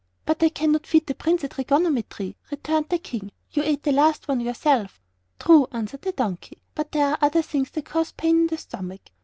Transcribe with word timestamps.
"But 0.25 0.41
I 0.41 0.49
can 0.49 0.71
not 0.71 0.87
feed 0.87 1.05
the 1.05 1.13
Prince 1.13 1.43
a 1.43 1.47
trigonometry," 1.47 2.35
returned 2.49 2.87
the 2.89 2.97
King. 2.97 3.31
"You 3.51 3.61
ate 3.61 3.83
the 3.83 3.91
last 3.91 4.27
one 4.27 4.39
yourself." 4.39 4.99
"True," 5.37 5.67
answered 5.71 6.01
the 6.01 6.11
donkey; 6.11 6.63
"but 6.73 6.91
there 6.91 7.05
are 7.09 7.19
other 7.21 7.43
things 7.43 7.69
that 7.69 7.85
cause 7.85 8.11
pain 8.11 8.35
in 8.39 8.47
the 8.47 8.57
stomach. 8.57 9.11